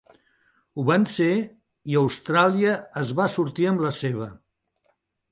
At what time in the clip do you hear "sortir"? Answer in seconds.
3.35-3.67